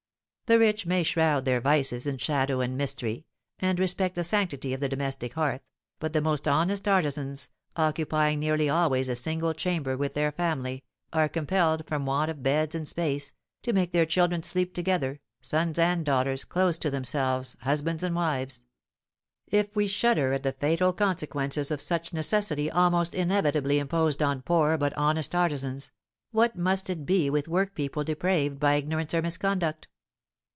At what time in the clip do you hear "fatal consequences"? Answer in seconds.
20.51-21.71